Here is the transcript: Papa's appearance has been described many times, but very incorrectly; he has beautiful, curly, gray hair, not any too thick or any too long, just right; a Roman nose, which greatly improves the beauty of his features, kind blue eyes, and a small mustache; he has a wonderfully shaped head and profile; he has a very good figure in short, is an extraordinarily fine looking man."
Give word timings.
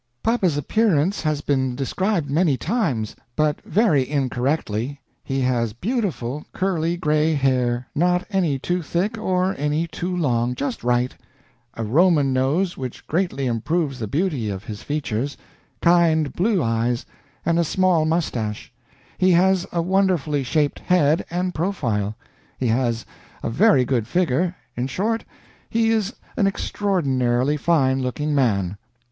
Papa's 0.23 0.57
appearance 0.57 1.21
has 1.21 1.41
been 1.41 1.75
described 1.75 2.27
many 2.27 2.57
times, 2.57 3.15
but 3.35 3.61
very 3.63 4.09
incorrectly; 4.09 4.99
he 5.23 5.41
has 5.41 5.73
beautiful, 5.73 6.43
curly, 6.53 6.97
gray 6.97 7.35
hair, 7.35 7.85
not 7.93 8.25
any 8.31 8.57
too 8.57 8.81
thick 8.81 9.15
or 9.15 9.53
any 9.59 9.85
too 9.85 10.17
long, 10.17 10.55
just 10.55 10.83
right; 10.83 11.15
a 11.75 11.83
Roman 11.83 12.33
nose, 12.33 12.75
which 12.75 13.05
greatly 13.05 13.45
improves 13.45 13.99
the 13.99 14.07
beauty 14.07 14.49
of 14.49 14.63
his 14.63 14.81
features, 14.81 15.37
kind 15.83 16.33
blue 16.33 16.63
eyes, 16.63 17.05
and 17.45 17.59
a 17.59 17.63
small 17.63 18.03
mustache; 18.03 18.73
he 19.19 19.29
has 19.29 19.67
a 19.71 19.83
wonderfully 19.83 20.41
shaped 20.43 20.79
head 20.79 21.23
and 21.29 21.53
profile; 21.53 22.15
he 22.57 22.65
has 22.69 23.05
a 23.43 23.51
very 23.51 23.85
good 23.85 24.07
figure 24.07 24.55
in 24.75 24.87
short, 24.87 25.23
is 25.71 26.15
an 26.37 26.47
extraordinarily 26.47 27.55
fine 27.55 28.01
looking 28.01 28.33
man." 28.33 28.77